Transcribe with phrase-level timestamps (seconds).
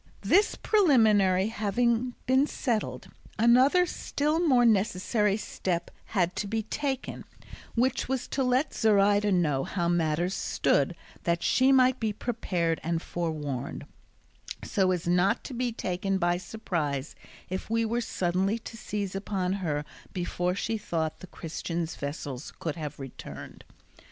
[0.23, 3.05] This preliminary having been settled,
[3.37, 7.23] another still more necessary step had to be taken,
[7.75, 12.99] which was to let Zoraida know how matters stood that she might be prepared and
[12.99, 13.85] forewarned,
[14.63, 17.13] so as not to be taken by surprise
[17.47, 22.75] if we were suddenly to seize upon her before she thought the Christians' vessel could
[22.75, 23.63] have returned.